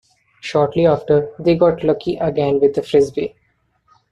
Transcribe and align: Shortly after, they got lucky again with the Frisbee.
Shortly 0.39 0.87
after, 0.87 1.29
they 1.37 1.53
got 1.55 1.83
lucky 1.83 2.17
again 2.17 2.59
with 2.59 2.73
the 2.73 2.81
Frisbee. 2.81 3.35